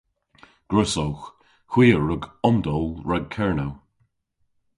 Gwrussowgh. 0.69 1.25
Hwi 1.71 1.85
a 1.97 1.99
wrug 1.99 2.23
omdowl 2.47 2.89
rag 3.09 3.25
Kernow. 3.35 3.73